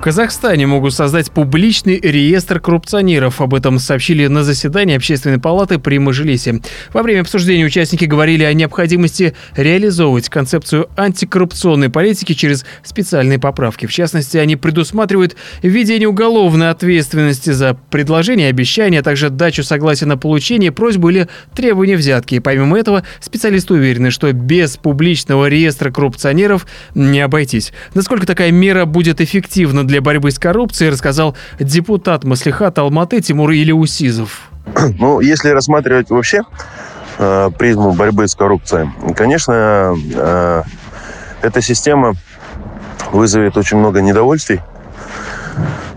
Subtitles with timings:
[0.00, 3.40] Казахстане могут создать публичный реестр коррупционеров.
[3.40, 6.60] Об этом сообщили на заседании Общественной палаты при Мажилисе.
[6.92, 13.86] Во время обсуждения участники говорили о необходимости реализовывать концепцию антикоррупционной политики через специальные поправки.
[13.86, 20.16] В частности, они предусматривают введение уголовной ответственности за предложение, обещание, а также дачу согласия на
[20.16, 22.36] получение, просьбу или требования взятки.
[22.36, 27.72] И помимо этого, специалисты уверены, что без публичного реестра коррупционеров не обойтись.
[27.94, 34.50] Насколько такая мера будет эффективна для борьбы с коррупцией, рассказал депутат Маслихата Алматы Тимур Илеусизов.
[34.98, 36.42] Ну, если рассматривать вообще
[37.18, 40.62] э, призму борьбы с коррупцией, конечно, э,
[41.42, 42.14] эта система
[43.12, 44.60] вызовет очень много недовольствий.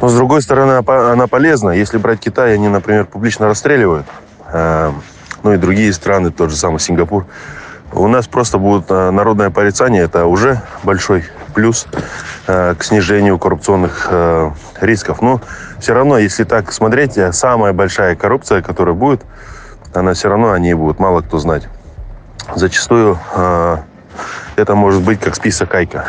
[0.00, 1.70] Но, с другой стороны, она полезна.
[1.70, 4.06] Если брать Китай, они, например, публично расстреливают.
[4.52, 4.92] Э,
[5.42, 7.26] ну и другие страны, тот же самый Сингапур.
[7.92, 10.02] У нас просто будет э, народное порицание.
[10.02, 11.86] Это уже большой плюс
[12.46, 14.50] э, к снижению коррупционных э,
[14.80, 15.22] рисков.
[15.22, 15.40] Но
[15.78, 19.22] все равно, если так смотреть, э, самая большая коррупция, которая будет,
[19.94, 21.68] она все равно о ней будет мало кто знать.
[22.56, 23.18] Зачастую
[24.56, 26.06] это может быть как список Айка.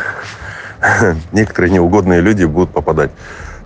[1.32, 3.10] Некоторые неугодные люди будут попадать.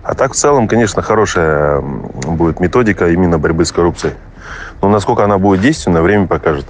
[0.03, 4.13] А так в целом, конечно, хорошая будет методика именно борьбы с коррупцией.
[4.81, 6.65] Но насколько она будет действенна, время покажет.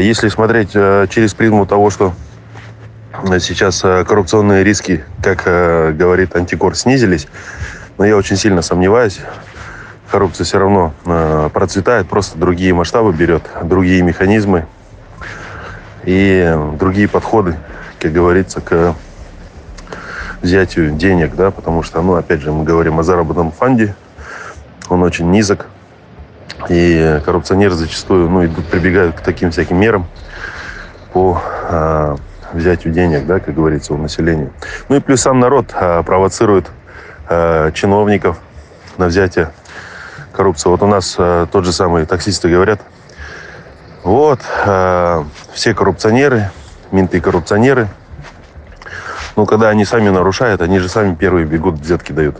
[0.00, 2.12] Если смотреть через призму того, что
[3.38, 7.28] сейчас э, коррупционные риски, как э, говорит антикор, снизились.
[7.98, 9.20] Но я очень сильно сомневаюсь.
[10.10, 14.66] Коррупция все равно э, процветает, просто другие масштабы берет, другие механизмы
[16.04, 17.56] и другие подходы,
[17.98, 18.94] как говорится, к
[20.42, 23.94] взятию денег, да, потому что, ну, опять же, мы говорим о заработном фонде,
[24.88, 25.66] он очень низок,
[26.68, 30.06] и коррупционеры зачастую, ну, идут, прибегают к таким всяким мерам
[31.12, 31.40] по
[32.52, 34.50] взятию денег, да, как говорится, у населения.
[34.88, 36.66] Ну и плюс сам народ а, провоцирует
[37.28, 38.38] а, чиновников
[38.98, 39.50] на взятие
[40.32, 40.68] коррупции.
[40.68, 42.80] Вот у нас а, тот же самый таксисты говорят,
[44.02, 46.50] вот, а, все коррупционеры,
[46.90, 47.88] менты коррупционеры.
[49.36, 52.36] Ну, когда они сами нарушают, они же сами первые бегут, взятки дают.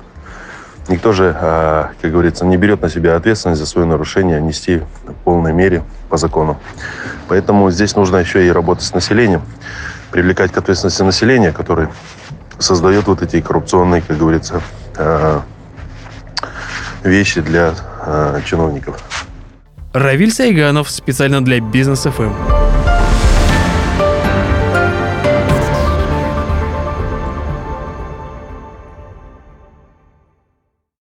[0.88, 5.12] Никто же, а, как говорится, не берет на себя ответственность за свое нарушение нести в
[5.24, 6.58] полной мере по закону.
[7.28, 9.42] Поэтому здесь нужно еще и работать с населением
[10.12, 11.90] привлекать к ответственности населения, которое
[12.58, 14.62] создает вот эти коррупционные, как говорится,
[14.96, 15.40] э,
[17.02, 17.74] вещи для
[18.06, 19.02] э, чиновников.
[19.92, 22.71] Равиль Сайганов специально для Бизнес ФМ.